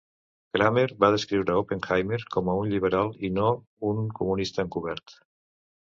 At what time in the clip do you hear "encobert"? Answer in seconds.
4.69-5.19